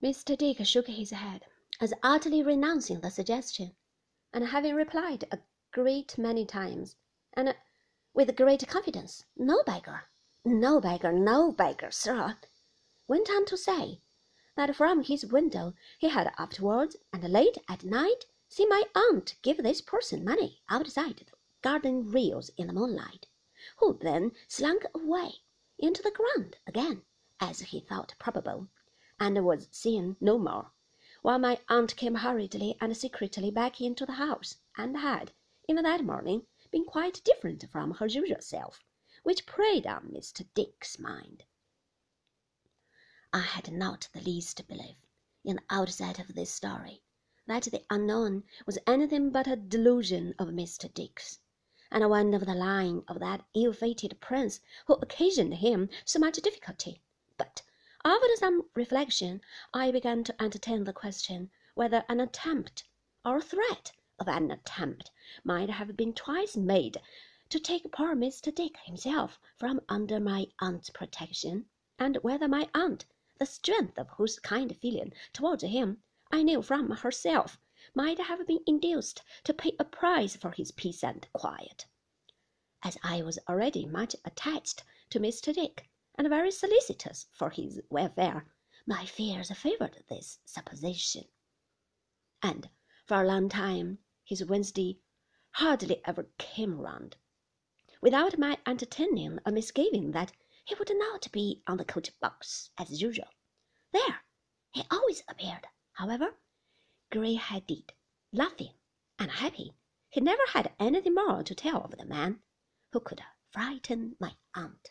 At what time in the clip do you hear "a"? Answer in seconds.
5.32-5.40, 49.48-49.56, 63.36-63.42, 79.78-79.84, 93.22-93.26, 99.46-99.52